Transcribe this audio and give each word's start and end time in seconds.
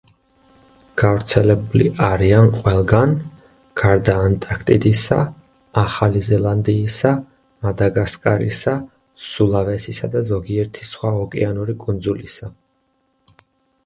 გავრცელებული 0.99 1.89
არიან 2.05 2.47
ყველგან 2.61 3.13
გარდა 3.81 4.15
ანტარქტიდისა, 4.29 5.19
ახალი 5.83 6.23
ზელანდიისა, 6.29 7.13
მადაგასკარისა, 7.67 8.75
სულავესისა 9.29 10.11
და 10.19 10.27
ზოგიერთი 10.33 10.89
სხვა 10.95 11.13
ოკეანური 11.29 11.77
კუნძულისა. 11.87 12.55